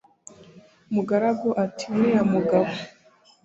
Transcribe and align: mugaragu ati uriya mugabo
mugaragu 0.93 1.49
ati 1.63 1.83
uriya 1.93 2.23
mugabo 2.33 2.71